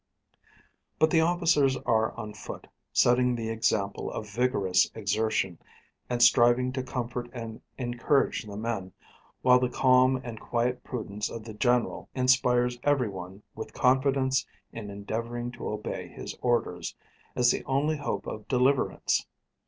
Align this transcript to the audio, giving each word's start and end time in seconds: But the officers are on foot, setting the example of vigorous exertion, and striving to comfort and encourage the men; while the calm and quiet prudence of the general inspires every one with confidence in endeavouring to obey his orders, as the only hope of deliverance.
But 0.97 1.11
the 1.11 1.21
officers 1.21 1.77
are 1.77 2.11
on 2.17 2.33
foot, 2.33 2.65
setting 2.91 3.35
the 3.35 3.49
example 3.49 4.11
of 4.11 4.27
vigorous 4.27 4.89
exertion, 4.95 5.59
and 6.09 6.23
striving 6.23 6.73
to 6.73 6.81
comfort 6.81 7.29
and 7.33 7.61
encourage 7.77 8.41
the 8.45 8.57
men; 8.57 8.93
while 9.43 9.59
the 9.59 9.69
calm 9.69 10.19
and 10.23 10.39
quiet 10.41 10.83
prudence 10.83 11.29
of 11.29 11.43
the 11.43 11.53
general 11.53 12.09
inspires 12.15 12.79
every 12.81 13.09
one 13.09 13.43
with 13.53 13.73
confidence 13.75 14.47
in 14.73 14.89
endeavouring 14.89 15.51
to 15.51 15.67
obey 15.69 16.07
his 16.07 16.35
orders, 16.41 16.95
as 17.35 17.51
the 17.51 17.63
only 17.65 17.97
hope 17.97 18.25
of 18.25 18.47
deliverance. 18.47 19.27